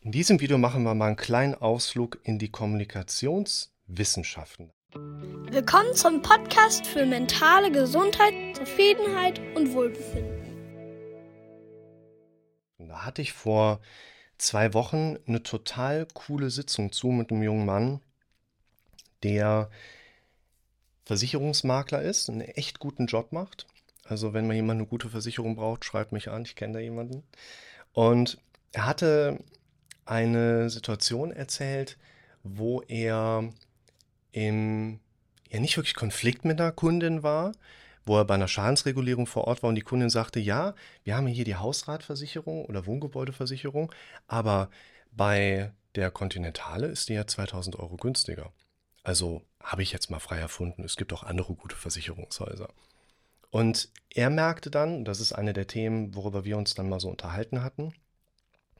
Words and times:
In 0.00 0.12
diesem 0.12 0.40
Video 0.40 0.58
machen 0.58 0.84
wir 0.84 0.94
mal 0.94 1.08
einen 1.08 1.16
kleinen 1.16 1.56
Ausflug 1.56 2.20
in 2.22 2.38
die 2.38 2.52
Kommunikationswissenschaften. 2.52 4.70
Willkommen 4.94 5.92
zum 5.92 6.22
Podcast 6.22 6.86
für 6.86 7.04
mentale 7.04 7.72
Gesundheit, 7.72 8.56
Zufriedenheit 8.56 9.40
und 9.56 9.72
Wohlbefinden. 9.72 10.54
Da 12.78 13.04
hatte 13.04 13.22
ich 13.22 13.32
vor 13.32 13.80
zwei 14.38 14.72
Wochen 14.72 15.16
eine 15.26 15.42
total 15.42 16.06
coole 16.14 16.50
Sitzung 16.50 16.92
zu 16.92 17.08
mit 17.08 17.32
einem 17.32 17.42
jungen 17.42 17.66
Mann, 17.66 18.00
der 19.24 19.68
Versicherungsmakler 21.06 22.02
ist, 22.02 22.30
einen 22.30 22.42
echt 22.42 22.78
guten 22.78 23.06
Job 23.06 23.32
macht. 23.32 23.66
Also 24.04 24.32
wenn 24.32 24.46
man 24.46 24.54
jemand 24.54 24.78
eine 24.78 24.86
gute 24.88 25.08
Versicherung 25.08 25.56
braucht, 25.56 25.84
schreibt 25.84 26.12
mich 26.12 26.30
an, 26.30 26.42
ich 26.42 26.54
kenne 26.54 26.74
da 26.74 26.78
jemanden. 26.78 27.24
Und 27.92 28.38
er 28.70 28.86
hatte 28.86 29.42
eine 30.08 30.70
Situation 30.70 31.30
erzählt, 31.30 31.98
wo 32.42 32.80
er 32.82 33.50
im, 34.32 35.00
ja 35.50 35.60
nicht 35.60 35.76
wirklich 35.76 35.94
Konflikt 35.94 36.44
mit 36.44 36.60
einer 36.60 36.72
Kundin 36.72 37.22
war, 37.22 37.52
wo 38.04 38.16
er 38.16 38.24
bei 38.24 38.34
einer 38.34 38.48
Schadensregulierung 38.48 39.26
vor 39.26 39.44
Ort 39.44 39.62
war 39.62 39.68
und 39.68 39.74
die 39.74 39.82
Kundin 39.82 40.10
sagte, 40.10 40.40
ja, 40.40 40.74
wir 41.04 41.16
haben 41.16 41.26
hier 41.26 41.44
die 41.44 41.56
Hausratversicherung 41.56 42.64
oder 42.64 42.86
Wohngebäudeversicherung, 42.86 43.92
aber 44.26 44.70
bei 45.12 45.72
der 45.94 46.10
Continentale 46.10 46.86
ist 46.86 47.08
die 47.08 47.14
ja 47.14 47.26
2000 47.26 47.78
Euro 47.78 47.96
günstiger. 47.96 48.52
Also 49.02 49.42
habe 49.62 49.82
ich 49.82 49.92
jetzt 49.92 50.10
mal 50.10 50.20
frei 50.20 50.38
erfunden, 50.38 50.84
es 50.84 50.96
gibt 50.96 51.12
auch 51.12 51.22
andere 51.22 51.54
gute 51.54 51.76
Versicherungshäuser. 51.76 52.68
Und 53.50 53.90
er 54.10 54.30
merkte 54.30 54.70
dann, 54.70 55.04
das 55.04 55.20
ist 55.20 55.32
eine 55.32 55.52
der 55.52 55.66
Themen, 55.66 56.14
worüber 56.14 56.44
wir 56.44 56.56
uns 56.56 56.74
dann 56.74 56.88
mal 56.88 57.00
so 57.00 57.08
unterhalten 57.08 57.62
hatten, 57.62 57.94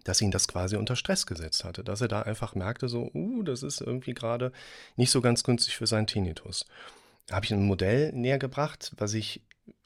dass 0.08 0.22
ihn 0.22 0.30
das 0.30 0.48
quasi 0.48 0.76
unter 0.76 0.96
Stress 0.96 1.26
gesetzt 1.26 1.64
hatte, 1.64 1.84
dass 1.84 2.00
er 2.00 2.08
da 2.08 2.22
einfach 2.22 2.54
merkte, 2.54 2.88
so, 2.88 3.10
uh, 3.12 3.42
das 3.42 3.62
ist 3.62 3.82
irgendwie 3.82 4.14
gerade 4.14 4.52
nicht 4.96 5.10
so 5.10 5.20
ganz 5.20 5.44
günstig 5.44 5.76
für 5.76 5.86
seinen 5.86 6.06
Tinnitus. 6.06 6.64
Da 7.26 7.36
habe 7.36 7.44
ich 7.44 7.52
ein 7.52 7.66
Modell 7.66 8.12
näher 8.12 8.38
gebracht, 8.38 8.92
was 8.96 9.12
ich 9.12 9.42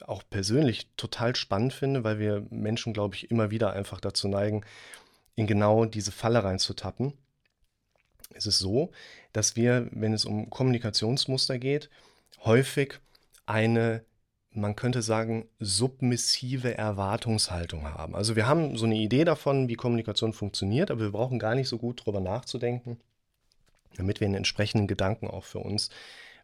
auch 0.07 0.23
persönlich 0.31 0.87
total 0.97 1.35
spannend 1.35 1.73
finde, 1.73 2.05
weil 2.05 2.21
wir 2.21 2.47
Menschen, 2.51 2.93
glaube 2.93 3.17
ich, 3.17 3.33
immer 3.33 3.51
wieder 3.51 3.73
einfach 3.73 4.01
dazu 4.01 4.29
neigen, 4.29 4.65
in 5.35 5.49
genau 5.49 5.87
diese 5.87 6.13
Falle 6.13 6.45
reinzutappen. 6.45 7.15
Es 8.33 8.47
ist 8.47 8.61
so, 8.61 8.93
dass 9.33 9.57
wir, 9.57 9.89
wenn 9.91 10.13
es 10.13 10.25
um 10.25 10.51
Kommunikationsmuster 10.51 11.59
geht, 11.59 11.91
häufig 12.45 13.01
eine 13.45 14.05
man 14.55 14.77
könnte 14.77 15.03
sagen, 15.03 15.49
submissive 15.61 16.77
Erwartungshaltung 16.77 17.85
haben. 17.85 18.15
Also 18.15 18.37
wir 18.37 18.47
haben 18.47 18.77
so 18.77 18.85
eine 18.85 18.97
Idee 18.97 19.25
davon, 19.25 19.69
wie 19.69 19.75
Kommunikation 19.75 20.33
funktioniert, 20.33 20.91
aber 20.91 21.01
wir 21.01 21.13
brauchen 21.13 21.39
gar 21.39 21.55
nicht 21.55 21.69
so 21.69 21.79
gut 21.79 22.03
darüber 22.03 22.21
nachzudenken, 22.21 22.99
damit 23.97 24.21
wir 24.21 24.27
einen 24.27 24.37
entsprechenden 24.37 24.87
Gedanken 24.87 25.29
auch 25.29 25.45
für 25.45 25.61
uns 25.61 25.91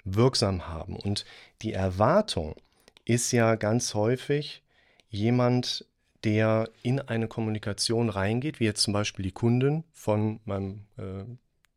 wirksam 0.04 0.68
haben. 0.68 0.96
Und 0.96 1.24
die 1.62 1.72
Erwartung 1.72 2.54
ist 3.04 3.32
ja 3.32 3.56
ganz 3.56 3.94
häufig 3.94 4.62
jemand, 5.10 5.86
der 6.24 6.68
in 6.82 7.00
eine 7.00 7.28
Kommunikation 7.28 8.08
reingeht, 8.08 8.58
wie 8.60 8.64
jetzt 8.64 8.82
zum 8.82 8.92
Beispiel 8.92 9.22
die 9.22 9.32
Kundin 9.32 9.84
von 9.92 10.40
meinem 10.44 10.86
äh, 10.96 11.24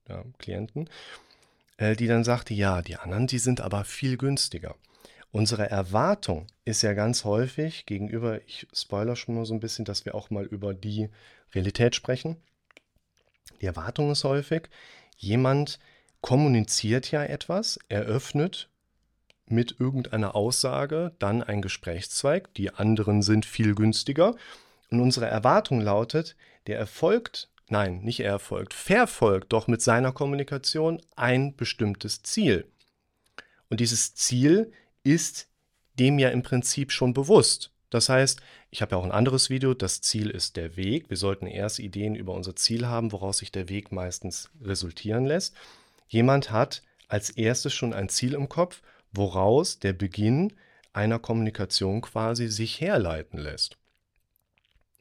ja, 0.09 0.23
Klienten, 0.39 0.89
äh, 1.77 1.95
die 1.95 2.07
dann 2.07 2.23
sagt, 2.23 2.49
ja, 2.49 2.81
die 2.81 2.95
anderen, 2.95 3.27
die 3.27 3.37
sind 3.37 3.61
aber 3.61 3.83
viel 3.83 4.17
günstiger. 4.17 4.75
Unsere 5.31 5.69
Erwartung 5.69 6.47
ist 6.65 6.81
ja 6.81 6.93
ganz 6.93 7.23
häufig 7.23 7.85
gegenüber, 7.85 8.41
ich 8.45 8.67
spoiler 8.73 9.15
schon 9.15 9.35
mal 9.35 9.45
so 9.45 9.53
ein 9.53 9.61
bisschen, 9.61 9.85
dass 9.85 10.03
wir 10.03 10.13
auch 10.13 10.29
mal 10.29 10.43
über 10.45 10.73
die 10.73 11.09
Realität 11.53 11.95
sprechen. 11.95 12.37
Die 13.61 13.65
Erwartung 13.65 14.11
ist 14.11 14.25
häufig, 14.25 14.69
jemand 15.15 15.79
kommuniziert 16.19 17.11
ja 17.11 17.23
etwas, 17.23 17.79
eröffnet 17.87 18.69
mit 19.47 19.79
irgendeiner 19.79 20.35
Aussage 20.35 21.13
dann 21.19 21.43
ein 21.43 21.61
Gesprächszweig, 21.61 22.53
die 22.55 22.73
anderen 22.73 23.21
sind 23.21 23.45
viel 23.45 23.73
günstiger. 23.73 24.35
Und 24.89 24.99
unsere 24.99 25.27
Erwartung 25.27 25.79
lautet, 25.79 26.35
der 26.67 26.77
erfolgt, 26.77 27.49
nein, 27.69 28.01
nicht 28.01 28.19
er 28.19 28.31
erfolgt, 28.31 28.73
verfolgt 28.73 29.53
doch 29.53 29.67
mit 29.67 29.81
seiner 29.81 30.11
Kommunikation 30.11 31.01
ein 31.15 31.55
bestimmtes 31.55 32.21
Ziel. 32.23 32.69
Und 33.69 33.79
dieses 33.79 34.15
Ziel 34.15 34.73
ist 35.03 35.47
dem 35.99 36.19
ja 36.19 36.29
im 36.29 36.43
Prinzip 36.43 36.91
schon 36.91 37.13
bewusst. 37.13 37.71
Das 37.89 38.07
heißt, 38.07 38.41
ich 38.69 38.81
habe 38.81 38.91
ja 38.91 38.97
auch 38.97 39.03
ein 39.03 39.11
anderes 39.11 39.49
Video, 39.49 39.73
das 39.73 40.01
Ziel 40.01 40.29
ist 40.29 40.55
der 40.55 40.77
Weg. 40.77 41.09
Wir 41.09 41.17
sollten 41.17 41.45
erst 41.45 41.79
Ideen 41.79 42.15
über 42.15 42.33
unser 42.33 42.55
Ziel 42.55 42.87
haben, 42.87 43.11
woraus 43.11 43.39
sich 43.39 43.51
der 43.51 43.67
Weg 43.67 43.91
meistens 43.91 44.49
resultieren 44.61 45.25
lässt. 45.25 45.55
Jemand 46.07 46.51
hat 46.51 46.83
als 47.09 47.29
erstes 47.29 47.73
schon 47.73 47.93
ein 47.93 48.07
Ziel 48.07 48.33
im 48.33 48.47
Kopf, 48.47 48.81
woraus 49.11 49.79
der 49.79 49.91
Beginn 49.91 50.53
einer 50.93 51.19
Kommunikation 51.19 52.01
quasi 52.01 52.47
sich 52.47 52.79
herleiten 52.79 53.37
lässt. 53.37 53.77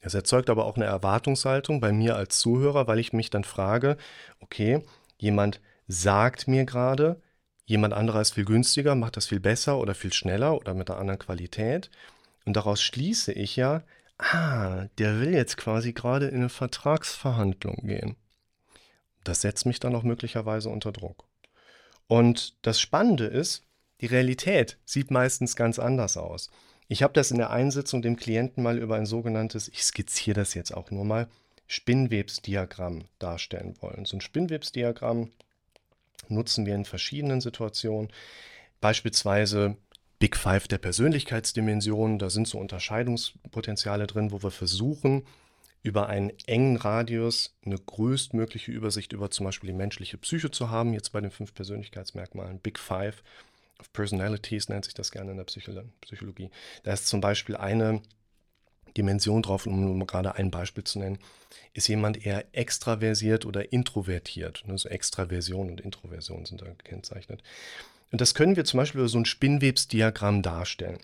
Es 0.01 0.15
erzeugt 0.15 0.51
aber 0.51 0.65
auch 0.65 0.77
eine 0.77 0.87
Erwartungshaltung 0.87 1.81
bei 1.81 1.93
mir 1.93 2.17
als 2.17 2.39
Zuhörer, 2.41 2.87
weil 2.89 2.99
ich 2.99 3.13
mich 3.13 3.31
dann 3.31 3.45
frage, 3.45 3.97
okay, 4.41 4.83
jemand 5.19 5.61
sagt 5.87 6.49
mir 6.49 6.65
gerade, 6.65 7.21
Jemand 7.71 7.95
anderer 7.95 8.21
ist 8.21 8.35
viel 8.35 8.47
günstiger, 8.47 8.97
macht 8.97 9.17
das 9.17 9.29
viel 9.29 9.39
besser 9.39 9.79
oder 9.79 9.95
viel 9.95 10.13
schneller 10.13 10.57
oder 10.57 10.75
mit 10.75 10.91
einer 10.91 10.99
anderen 10.99 11.21
Qualität. 11.21 11.89
Und 12.45 12.57
daraus 12.57 12.83
schließe 12.83 13.33
ich 13.33 13.55
ja, 13.55 13.85
ah, 14.19 14.87
der 14.99 15.21
will 15.21 15.33
jetzt 15.33 15.57
quasi 15.57 15.93
gerade 15.93 16.27
in 16.27 16.39
eine 16.39 16.49
Vertragsverhandlung 16.49 17.87
gehen. 17.87 18.17
Das 19.23 19.43
setzt 19.43 19.67
mich 19.67 19.79
dann 19.79 19.95
auch 19.95 20.03
möglicherweise 20.03 20.69
unter 20.69 20.91
Druck. 20.91 21.29
Und 22.09 22.57
das 22.67 22.81
Spannende 22.81 23.27
ist, 23.27 23.63
die 24.01 24.07
Realität 24.07 24.77
sieht 24.85 25.13
meistens 25.13 25.55
ganz 25.55 25.79
anders 25.79 26.17
aus. 26.17 26.51
Ich 26.89 27.05
habe 27.05 27.13
das 27.13 27.31
in 27.31 27.39
der 27.39 27.51
Einsitzung 27.51 28.03
dem 28.03 28.17
Klienten 28.17 28.65
mal 28.65 28.79
über 28.79 28.97
ein 28.97 29.07
sogenanntes, 29.07 29.69
ich 29.69 29.85
skizziere 29.85 30.41
das 30.41 30.55
jetzt 30.55 30.77
auch 30.77 30.91
nur 30.91 31.05
mal, 31.05 31.29
Spinnwebsdiagramm 31.69 33.05
darstellen 33.21 33.77
wollen. 33.81 34.07
So 34.07 34.17
ein 34.17 34.23
Spinnwebsdiagramm 34.23 35.31
nutzen 36.29 36.67
wir 36.67 36.75
in 36.75 36.85
verschiedenen 36.85 37.41
Situationen. 37.41 38.11
Beispielsweise 38.81 39.77
Big 40.19 40.37
Five 40.37 40.69
der 40.69 40.79
Persönlichkeitsdimensionen. 40.79 42.19
Da 42.19 42.31
sind 42.31 42.47
so 42.47 42.59
Unterscheidungspotenziale 42.59 44.07
drin, 44.07 44.33
wo 44.33 44.43
wir 44.43 44.51
versuchen, 44.51 45.25
über 45.83 46.09
einen 46.09 46.31
engen 46.47 46.77
Radius 46.77 47.57
eine 47.65 47.79
größtmögliche 47.79 48.71
Übersicht 48.71 49.13
über 49.13 49.31
zum 49.31 49.47
Beispiel 49.47 49.69
die 49.69 49.77
menschliche 49.77 50.19
Psyche 50.19 50.51
zu 50.51 50.69
haben. 50.69 50.93
Jetzt 50.93 51.13
bei 51.13 51.21
den 51.21 51.31
fünf 51.31 51.55
Persönlichkeitsmerkmalen. 51.55 52.59
Big 52.59 52.79
Five 52.79 53.23
of 53.79 53.93
Personalities 53.95 54.69
nennt 54.69 54.85
sich 54.85 54.95
das 54.95 55.11
gerne 55.11 55.31
in 55.31 55.39
der 55.39 55.45
Psychologie. 55.45 56.51
Da 56.83 56.93
ist 56.93 57.09
zum 57.09 57.23
Beispiel 57.23 57.57
eine 57.57 58.03
Dimension 58.97 59.43
drauf, 59.43 59.67
um 59.67 60.07
gerade 60.07 60.35
ein 60.35 60.51
Beispiel 60.51 60.85
zu 60.85 60.99
nennen, 60.99 61.19
ist 61.73 61.89
jemand 61.89 62.25
eher 62.25 62.45
extraversiert 62.53 63.47
oder 63.47 63.73
introvertiert. 63.73 64.65
Also 64.69 64.89
Extraversion 64.89 65.71
und 65.71 65.81
Introversion 65.81 66.45
sind 66.45 66.63
da 66.63 66.67
gekennzeichnet. 66.67 67.43
Und 68.13 68.21
das 68.21 68.35
können 68.35 68.57
wir 68.57 68.65
zum 68.65 68.79
Beispiel 68.79 69.01
über 69.01 69.09
so 69.09 69.19
ein 69.19 69.25
Spinnwebsdiagramm 69.25 70.43
darstellen. 70.43 70.99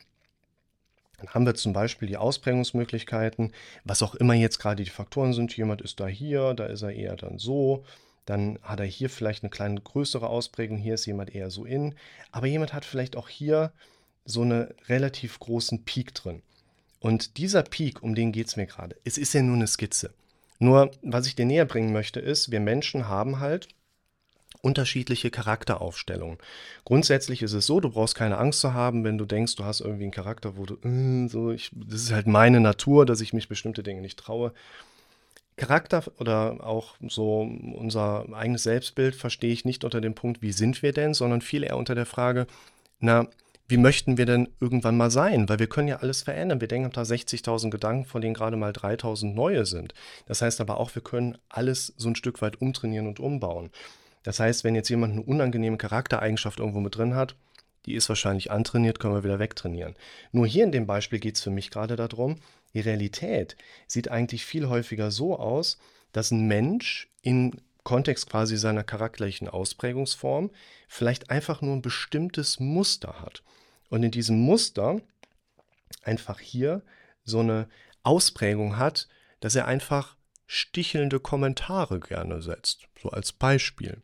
Dann 1.18 1.28
haben 1.30 1.46
wir 1.46 1.54
zum 1.54 1.72
Beispiel 1.72 2.08
die 2.08 2.16
Ausprägungsmöglichkeiten, 2.16 3.52
was 3.84 4.02
auch 4.02 4.14
immer 4.14 4.34
jetzt 4.34 4.58
gerade 4.58 4.82
die 4.82 4.90
Faktoren 4.90 5.32
sind. 5.32 5.56
Jemand 5.56 5.80
ist 5.80 5.98
da 6.00 6.06
hier, 6.06 6.52
da 6.54 6.66
ist 6.66 6.82
er 6.82 6.92
eher 6.92 7.16
dann 7.16 7.38
so. 7.38 7.84
Dann 8.26 8.58
hat 8.62 8.80
er 8.80 8.86
hier 8.86 9.08
vielleicht 9.08 9.44
eine 9.44 9.50
kleine 9.50 9.80
größere 9.80 10.28
Ausprägung, 10.28 10.78
hier 10.78 10.94
ist 10.94 11.06
jemand 11.06 11.34
eher 11.34 11.50
so 11.50 11.64
in. 11.64 11.94
Aber 12.32 12.48
jemand 12.48 12.74
hat 12.74 12.84
vielleicht 12.84 13.16
auch 13.16 13.28
hier 13.28 13.72
so 14.24 14.42
einen 14.42 14.74
relativ 14.88 15.38
großen 15.38 15.84
Peak 15.84 16.12
drin. 16.12 16.42
Und 17.06 17.36
dieser 17.36 17.62
Peak, 17.62 18.02
um 18.02 18.16
den 18.16 18.32
geht 18.32 18.48
es 18.48 18.56
mir 18.56 18.66
gerade. 18.66 18.96
Es 19.04 19.16
ist 19.16 19.32
ja 19.32 19.40
nur 19.40 19.54
eine 19.54 19.68
Skizze. 19.68 20.10
Nur, 20.58 20.90
was 21.02 21.28
ich 21.28 21.36
dir 21.36 21.46
näher 21.46 21.64
bringen 21.64 21.92
möchte, 21.92 22.18
ist, 22.18 22.50
wir 22.50 22.58
Menschen 22.58 23.06
haben 23.06 23.38
halt 23.38 23.68
unterschiedliche 24.60 25.30
Charakteraufstellungen. 25.30 26.38
Grundsätzlich 26.84 27.42
ist 27.42 27.52
es 27.52 27.64
so, 27.64 27.78
du 27.78 27.90
brauchst 27.90 28.16
keine 28.16 28.38
Angst 28.38 28.58
zu 28.58 28.74
haben, 28.74 29.04
wenn 29.04 29.18
du 29.18 29.24
denkst, 29.24 29.54
du 29.54 29.64
hast 29.64 29.82
irgendwie 29.82 30.02
einen 30.02 30.10
Charakter, 30.10 30.56
wo 30.56 30.66
du, 30.66 30.78
äh, 30.82 31.28
so, 31.28 31.52
ich, 31.52 31.70
das 31.72 32.02
ist 32.02 32.10
halt 32.10 32.26
meine 32.26 32.58
Natur, 32.58 33.06
dass 33.06 33.20
ich 33.20 33.32
mich 33.32 33.46
bestimmte 33.46 33.84
Dinge 33.84 34.00
nicht 34.00 34.18
traue. 34.18 34.52
Charakter 35.54 36.02
oder 36.18 36.66
auch 36.66 36.96
so 37.06 37.42
unser 37.76 38.26
eigenes 38.32 38.64
Selbstbild 38.64 39.14
verstehe 39.14 39.52
ich 39.52 39.64
nicht 39.64 39.84
unter 39.84 40.00
dem 40.00 40.16
Punkt, 40.16 40.42
wie 40.42 40.50
sind 40.50 40.82
wir 40.82 40.92
denn, 40.92 41.14
sondern 41.14 41.40
viel 41.40 41.62
eher 41.62 41.76
unter 41.76 41.94
der 41.94 42.04
Frage, 42.04 42.48
na, 42.98 43.28
wie 43.68 43.76
möchten 43.76 44.16
wir 44.16 44.26
denn 44.26 44.48
irgendwann 44.60 44.96
mal 44.96 45.10
sein? 45.10 45.48
Weil 45.48 45.58
wir 45.58 45.66
können 45.66 45.88
ja 45.88 45.96
alles 45.96 46.22
verändern. 46.22 46.60
Wir 46.60 46.68
denken 46.68 46.90
da 46.92 47.02
60.000 47.02 47.70
Gedanken, 47.70 48.04
von 48.04 48.20
denen 48.20 48.34
gerade 48.34 48.56
mal 48.56 48.70
3.000 48.70 49.34
neue 49.34 49.66
sind. 49.66 49.92
Das 50.26 50.42
heißt 50.42 50.60
aber 50.60 50.78
auch, 50.78 50.94
wir 50.94 51.02
können 51.02 51.36
alles 51.48 51.92
so 51.96 52.08
ein 52.08 52.16
Stück 52.16 52.42
weit 52.42 52.60
umtrainieren 52.60 53.08
und 53.08 53.18
umbauen. 53.18 53.70
Das 54.22 54.40
heißt, 54.40 54.64
wenn 54.64 54.74
jetzt 54.74 54.88
jemand 54.88 55.12
eine 55.12 55.22
unangenehme 55.22 55.78
Charaktereigenschaft 55.78 56.60
irgendwo 56.60 56.80
mit 56.80 56.96
drin 56.96 57.14
hat, 57.14 57.36
die 57.86 57.94
ist 57.94 58.08
wahrscheinlich 58.08 58.50
antrainiert, 58.50 58.98
können 58.98 59.14
wir 59.14 59.24
wieder 59.24 59.38
wegtrainieren. 59.38 59.94
Nur 60.32 60.46
hier 60.46 60.64
in 60.64 60.72
dem 60.72 60.86
Beispiel 60.86 61.20
geht 61.20 61.36
es 61.36 61.42
für 61.42 61.50
mich 61.50 61.70
gerade 61.70 61.96
darum, 61.96 62.36
Die 62.74 62.80
Realität 62.80 63.56
sieht 63.86 64.10
eigentlich 64.10 64.44
viel 64.44 64.68
häufiger 64.68 65.10
so 65.10 65.38
aus, 65.38 65.78
dass 66.12 66.30
ein 66.30 66.46
Mensch 66.46 67.08
im 67.22 67.52
Kontext 67.86 68.28
quasi 68.28 68.56
seiner 68.56 68.82
charakterlichen 68.82 69.48
Ausprägungsform 69.48 70.50
vielleicht 70.88 71.30
einfach 71.30 71.62
nur 71.62 71.76
ein 71.76 71.82
bestimmtes 71.82 72.58
Muster 72.58 73.22
hat. 73.22 73.44
Und 73.88 74.02
in 74.02 74.10
diesem 74.10 74.40
Muster 74.40 75.00
einfach 76.02 76.40
hier 76.40 76.82
so 77.22 77.38
eine 77.38 77.68
Ausprägung 78.02 78.76
hat, 78.76 79.06
dass 79.38 79.54
er 79.54 79.66
einfach 79.66 80.16
stichelnde 80.46 81.20
Kommentare 81.20 82.00
gerne 82.00 82.42
setzt, 82.42 82.88
so 83.00 83.10
als 83.10 83.32
Beispiel. 83.32 84.02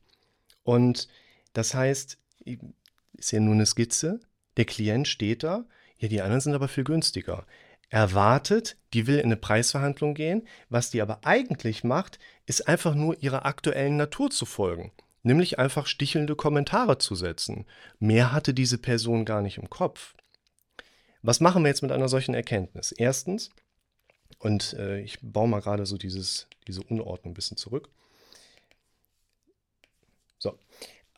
Und 0.62 1.08
das 1.52 1.74
heißt, 1.74 2.18
ist 3.14 3.32
ja 3.32 3.40
nur 3.40 3.54
eine 3.54 3.66
Skizze, 3.66 4.20
der 4.56 4.64
Klient 4.64 5.08
steht 5.08 5.42
da, 5.42 5.64
ja, 5.98 6.06
die 6.06 6.22
anderen 6.22 6.40
sind 6.40 6.54
aber 6.54 6.68
viel 6.68 6.84
günstiger. 6.84 7.46
Er 7.92 8.14
wartet, 8.14 8.78
die 8.94 9.06
will 9.06 9.18
in 9.18 9.26
eine 9.26 9.36
Preisverhandlung 9.36 10.14
gehen, 10.14 10.48
was 10.70 10.88
die 10.88 11.02
aber 11.02 11.26
eigentlich 11.26 11.84
macht, 11.84 12.18
ist 12.46 12.66
einfach 12.66 12.94
nur 12.94 13.22
ihrer 13.22 13.44
aktuellen 13.44 13.98
Natur 13.98 14.30
zu 14.30 14.46
folgen, 14.46 14.92
nämlich 15.22 15.58
einfach 15.58 15.86
stichelnde 15.86 16.34
Kommentare 16.34 16.96
zu 16.96 17.14
setzen. 17.14 17.66
Mehr 17.98 18.32
hatte 18.32 18.54
diese 18.54 18.78
Person 18.78 19.26
gar 19.26 19.42
nicht 19.42 19.58
im 19.58 19.68
Kopf. 19.68 20.14
Was 21.20 21.40
machen 21.40 21.64
wir 21.64 21.68
jetzt 21.68 21.82
mit 21.82 21.92
einer 21.92 22.08
solchen 22.08 22.32
Erkenntnis? 22.32 22.92
Erstens, 22.92 23.50
und 24.38 24.72
äh, 24.72 25.00
ich 25.00 25.18
baue 25.20 25.48
mal 25.48 25.60
gerade 25.60 25.84
so 25.84 25.98
dieses, 25.98 26.48
diese 26.66 26.82
Unordnung 26.84 27.32
ein 27.32 27.34
bisschen 27.34 27.58
zurück. 27.58 27.90
So. 30.38 30.58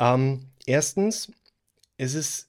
Ähm, 0.01 0.51
erstens, 0.67 1.31
ist 1.99 2.15
es, 2.15 2.49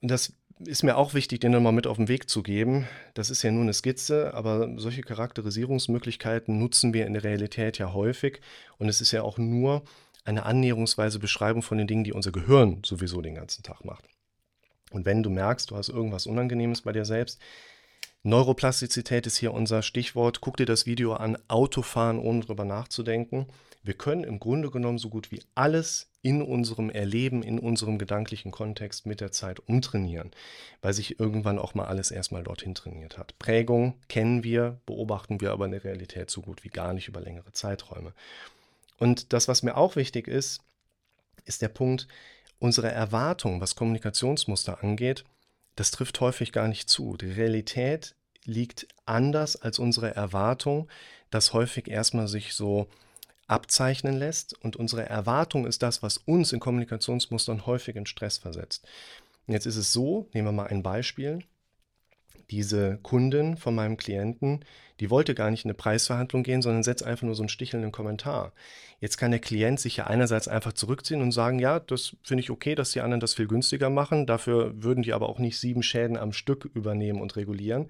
das 0.00 0.32
ist 0.66 0.82
mir 0.82 0.96
auch 0.96 1.14
wichtig, 1.14 1.40
den 1.40 1.52
nochmal 1.52 1.72
mit 1.72 1.86
auf 1.86 1.96
den 1.96 2.08
Weg 2.08 2.28
zu 2.28 2.42
geben. 2.42 2.86
Das 3.14 3.30
ist 3.30 3.42
ja 3.42 3.50
nur 3.50 3.62
eine 3.62 3.72
Skizze, 3.72 4.34
aber 4.34 4.68
solche 4.76 5.02
Charakterisierungsmöglichkeiten 5.02 6.58
nutzen 6.58 6.94
wir 6.94 7.06
in 7.06 7.14
der 7.14 7.24
Realität 7.24 7.78
ja 7.78 7.92
häufig. 7.92 8.40
Und 8.78 8.88
es 8.88 9.00
ist 9.00 9.12
ja 9.12 9.22
auch 9.22 9.38
nur 9.38 9.82
eine 10.24 10.44
annäherungsweise 10.44 11.18
Beschreibung 11.18 11.62
von 11.62 11.78
den 11.78 11.86
Dingen, 11.86 12.04
die 12.04 12.12
unser 12.12 12.32
Gehirn 12.32 12.82
sowieso 12.84 13.20
den 13.20 13.34
ganzen 13.34 13.62
Tag 13.62 13.84
macht. 13.84 14.04
Und 14.90 15.04
wenn 15.06 15.22
du 15.22 15.30
merkst, 15.30 15.70
du 15.70 15.76
hast 15.76 15.88
irgendwas 15.88 16.26
Unangenehmes 16.26 16.82
bei 16.82 16.92
dir 16.92 17.04
selbst, 17.04 17.40
Neuroplastizität 18.24 19.26
ist 19.26 19.38
hier 19.38 19.52
unser 19.52 19.82
Stichwort. 19.82 20.40
Guck 20.40 20.56
dir 20.56 20.66
das 20.66 20.86
Video 20.86 21.14
an, 21.14 21.36
Autofahren, 21.48 22.20
ohne 22.20 22.40
drüber 22.40 22.64
nachzudenken. 22.64 23.46
Wir 23.82 23.94
können 23.94 24.22
im 24.22 24.38
Grunde 24.38 24.70
genommen 24.70 24.98
so 24.98 25.08
gut 25.08 25.32
wie 25.32 25.42
alles 25.56 26.11
in 26.22 26.40
unserem 26.40 26.88
Erleben, 26.88 27.42
in 27.42 27.58
unserem 27.58 27.98
gedanklichen 27.98 28.52
Kontext 28.52 29.06
mit 29.06 29.20
der 29.20 29.32
Zeit 29.32 29.60
umtrainieren, 29.68 30.30
weil 30.80 30.94
sich 30.94 31.18
irgendwann 31.18 31.58
auch 31.58 31.74
mal 31.74 31.86
alles 31.86 32.12
erstmal 32.12 32.44
dorthin 32.44 32.76
trainiert 32.76 33.18
hat. 33.18 33.36
Prägung 33.40 33.94
kennen 34.08 34.44
wir, 34.44 34.80
beobachten 34.86 35.40
wir 35.40 35.50
aber 35.50 35.64
in 35.64 35.72
der 35.72 35.84
Realität 35.84 36.30
so 36.30 36.40
gut 36.40 36.62
wie 36.62 36.68
gar 36.68 36.92
nicht 36.92 37.08
über 37.08 37.20
längere 37.20 37.52
Zeiträume. 37.52 38.12
Und 38.98 39.32
das, 39.32 39.48
was 39.48 39.64
mir 39.64 39.76
auch 39.76 39.96
wichtig 39.96 40.28
ist, 40.28 40.62
ist 41.44 41.60
der 41.60 41.68
Punkt, 41.68 42.06
unsere 42.60 42.92
Erwartung, 42.92 43.60
was 43.60 43.74
Kommunikationsmuster 43.74 44.84
angeht, 44.84 45.24
das 45.74 45.90
trifft 45.90 46.20
häufig 46.20 46.52
gar 46.52 46.68
nicht 46.68 46.88
zu. 46.88 47.16
Die 47.16 47.32
Realität 47.32 48.14
liegt 48.44 48.86
anders 49.06 49.56
als 49.60 49.80
unsere 49.80 50.14
Erwartung, 50.14 50.88
das 51.30 51.52
häufig 51.52 51.88
erstmal 51.88 52.28
sich 52.28 52.54
so 52.54 52.86
abzeichnen 53.46 54.16
lässt. 54.16 54.54
Und 54.62 54.76
unsere 54.76 55.08
Erwartung 55.08 55.66
ist 55.66 55.82
das, 55.82 56.02
was 56.02 56.18
uns 56.18 56.52
in 56.52 56.60
Kommunikationsmustern 56.60 57.66
häufig 57.66 57.96
in 57.96 58.06
Stress 58.06 58.38
versetzt. 58.38 58.86
Und 59.46 59.54
jetzt 59.54 59.66
ist 59.66 59.76
es 59.76 59.92
so, 59.92 60.28
nehmen 60.32 60.48
wir 60.48 60.52
mal 60.52 60.68
ein 60.68 60.82
Beispiel. 60.82 61.40
Diese 62.50 62.98
Kundin 63.02 63.56
von 63.56 63.74
meinem 63.74 63.96
Klienten, 63.96 64.64
die 65.00 65.10
wollte 65.10 65.34
gar 65.34 65.50
nicht 65.50 65.64
in 65.64 65.70
eine 65.70 65.76
Preisverhandlung 65.76 66.42
gehen, 66.42 66.62
sondern 66.62 66.82
setzt 66.82 67.02
einfach 67.02 67.24
nur 67.24 67.34
so 67.34 67.42
einen 67.42 67.48
stichelnden 67.48 67.92
Kommentar. 67.92 68.52
Jetzt 69.00 69.16
kann 69.16 69.30
der 69.30 69.40
Klient 69.40 69.80
sich 69.80 69.96
ja 69.96 70.06
einerseits 70.06 70.48
einfach 70.48 70.74
zurückziehen 70.74 71.22
und 71.22 71.32
sagen, 71.32 71.58
ja, 71.58 71.80
das 71.80 72.16
finde 72.22 72.42
ich 72.42 72.50
okay, 72.50 72.74
dass 72.74 72.92
die 72.92 73.00
anderen 73.00 73.20
das 73.20 73.34
viel 73.34 73.48
günstiger 73.48 73.90
machen. 73.90 74.26
Dafür 74.26 74.82
würden 74.82 75.02
die 75.02 75.12
aber 75.12 75.28
auch 75.28 75.38
nicht 75.38 75.58
sieben 75.58 75.82
Schäden 75.82 76.16
am 76.16 76.32
Stück 76.32 76.70
übernehmen 76.74 77.20
und 77.20 77.36
regulieren 77.36 77.88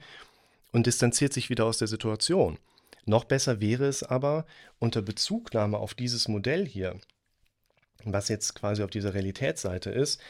und 0.72 0.86
distanziert 0.86 1.32
sich 1.32 1.50
wieder 1.50 1.66
aus 1.66 1.78
der 1.78 1.88
Situation. 1.88 2.56
Noch 3.04 3.24
besser 3.24 3.60
wäre 3.60 3.86
es 3.86 4.02
aber, 4.02 4.46
unter 4.78 5.02
Bezugnahme 5.02 5.78
auf 5.78 5.94
dieses 5.94 6.28
Modell 6.28 6.66
hier, 6.66 6.98
was 8.04 8.28
jetzt 8.28 8.54
quasi 8.54 8.82
auf 8.82 8.90
dieser 8.90 9.14
Realitätsseite 9.14 9.90
ist, 9.90 10.20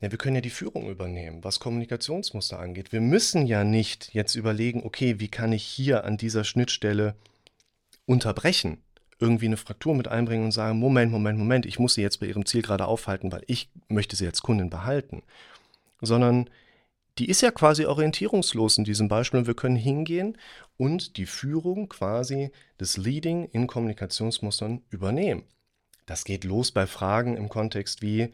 ja, 0.00 0.10
wir 0.10 0.18
können 0.18 0.34
ja 0.34 0.42
die 0.42 0.50
Führung 0.50 0.90
übernehmen, 0.90 1.42
was 1.44 1.60
Kommunikationsmuster 1.60 2.58
angeht. 2.58 2.92
Wir 2.92 3.00
müssen 3.00 3.46
ja 3.46 3.64
nicht 3.64 4.12
jetzt 4.12 4.34
überlegen, 4.34 4.82
okay, 4.84 5.18
wie 5.18 5.28
kann 5.28 5.52
ich 5.52 5.64
hier 5.64 6.04
an 6.04 6.18
dieser 6.18 6.44
Schnittstelle 6.44 7.14
unterbrechen, 8.04 8.82
irgendwie 9.18 9.46
eine 9.46 9.56
Fraktur 9.56 9.94
mit 9.94 10.08
einbringen 10.08 10.44
und 10.44 10.52
sagen, 10.52 10.78
Moment, 10.78 11.10
Moment, 11.10 11.38
Moment, 11.38 11.64
ich 11.64 11.78
muss 11.78 11.94
sie 11.94 12.02
jetzt 12.02 12.20
bei 12.20 12.26
ihrem 12.26 12.44
Ziel 12.44 12.60
gerade 12.60 12.86
aufhalten, 12.86 13.32
weil 13.32 13.44
ich 13.46 13.70
möchte 13.88 14.16
sie 14.16 14.26
als 14.26 14.42
Kundin 14.42 14.68
behalten. 14.68 15.22
Sondern 16.02 16.50
die 17.18 17.28
ist 17.28 17.42
ja 17.42 17.50
quasi 17.50 17.86
orientierungslos 17.86 18.78
in 18.78 18.84
diesem 18.84 19.08
Beispiel 19.08 19.40
und 19.40 19.46
wir 19.46 19.54
können 19.54 19.76
hingehen 19.76 20.36
und 20.76 21.16
die 21.16 21.26
Führung 21.26 21.88
quasi 21.88 22.50
des 22.80 22.96
Leading 22.96 23.48
in 23.52 23.66
Kommunikationsmustern 23.66 24.82
übernehmen. 24.90 25.44
Das 26.06 26.24
geht 26.24 26.44
los 26.44 26.72
bei 26.72 26.86
Fragen 26.86 27.36
im 27.36 27.48
Kontext 27.48 28.02
wie, 28.02 28.30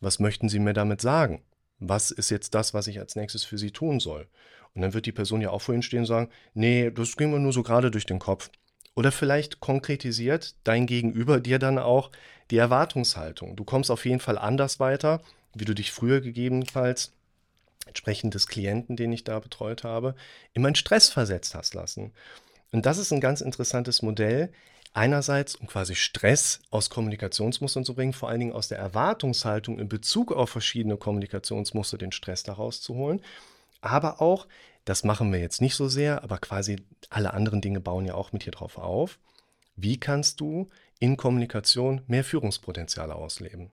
was 0.00 0.18
möchten 0.18 0.48
Sie 0.48 0.58
mir 0.58 0.72
damit 0.72 1.00
sagen? 1.00 1.42
Was 1.78 2.10
ist 2.10 2.30
jetzt 2.30 2.54
das, 2.54 2.74
was 2.74 2.86
ich 2.86 2.98
als 2.98 3.16
nächstes 3.16 3.44
für 3.44 3.58
Sie 3.58 3.70
tun 3.70 4.00
soll? 4.00 4.26
Und 4.74 4.82
dann 4.82 4.94
wird 4.94 5.06
die 5.06 5.12
Person 5.12 5.40
ja 5.40 5.50
auch 5.50 5.60
vor 5.60 5.74
Ihnen 5.74 5.82
stehen 5.82 6.00
und 6.00 6.06
sagen, 6.06 6.30
nee, 6.54 6.90
das 6.90 7.16
ging 7.16 7.30
mir 7.30 7.38
nur 7.38 7.52
so 7.52 7.62
gerade 7.62 7.90
durch 7.90 8.06
den 8.06 8.18
Kopf. 8.18 8.50
Oder 8.94 9.12
vielleicht 9.12 9.60
konkretisiert 9.60 10.54
dein 10.64 10.86
Gegenüber 10.86 11.40
dir 11.40 11.58
dann 11.58 11.78
auch 11.78 12.10
die 12.50 12.56
Erwartungshaltung. 12.56 13.56
Du 13.56 13.64
kommst 13.64 13.90
auf 13.90 14.04
jeden 14.04 14.20
Fall 14.20 14.38
anders 14.38 14.80
weiter, 14.80 15.20
wie 15.54 15.64
du 15.64 15.74
dich 15.74 15.92
früher 15.92 16.20
gegebenenfalls 16.20 17.12
entsprechend 17.86 18.34
des 18.34 18.46
Klienten, 18.46 18.96
den 18.96 19.12
ich 19.12 19.24
da 19.24 19.38
betreut 19.38 19.84
habe, 19.84 20.14
immer 20.52 20.68
in 20.68 20.74
Stress 20.74 21.08
versetzt 21.08 21.54
hast 21.54 21.74
lassen. 21.74 22.12
Und 22.70 22.86
das 22.86 22.98
ist 22.98 23.12
ein 23.12 23.20
ganz 23.20 23.40
interessantes 23.40 24.02
Modell. 24.02 24.50
Einerseits, 24.94 25.54
um 25.56 25.66
quasi 25.66 25.94
Stress 25.94 26.60
aus 26.70 26.90
Kommunikationsmustern 26.90 27.84
zu 27.84 27.94
bringen, 27.94 28.12
vor 28.12 28.28
allen 28.28 28.40
Dingen 28.40 28.52
aus 28.52 28.68
der 28.68 28.78
Erwartungshaltung 28.78 29.78
in 29.78 29.88
Bezug 29.88 30.32
auf 30.32 30.50
verschiedene 30.50 30.96
Kommunikationsmuster 30.96 31.96
den 31.96 32.12
Stress 32.12 32.42
daraus 32.42 32.82
zu 32.82 32.94
holen. 32.94 33.22
Aber 33.80 34.20
auch, 34.20 34.46
das 34.84 35.02
machen 35.02 35.32
wir 35.32 35.40
jetzt 35.40 35.60
nicht 35.60 35.76
so 35.76 35.88
sehr, 35.88 36.22
aber 36.22 36.38
quasi 36.38 36.76
alle 37.08 37.32
anderen 37.32 37.60
Dinge 37.60 37.80
bauen 37.80 38.04
ja 38.04 38.14
auch 38.14 38.32
mit 38.32 38.42
hier 38.42 38.52
drauf 38.52 38.78
auf. 38.78 39.18
Wie 39.76 39.98
kannst 39.98 40.40
du 40.40 40.68
in 40.98 41.16
Kommunikation 41.16 42.02
mehr 42.06 42.24
Führungspotenziale 42.24 43.14
ausleben? 43.14 43.70